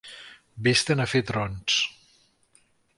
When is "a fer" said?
1.05-1.23